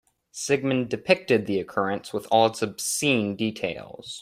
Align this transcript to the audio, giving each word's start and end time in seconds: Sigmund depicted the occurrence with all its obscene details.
Sigmund 0.31 0.89
depicted 0.89 1.45
the 1.45 1.59
occurrence 1.59 2.11
with 2.11 2.25
all 2.31 2.47
its 2.47 2.63
obscene 2.63 3.35
details. 3.35 4.19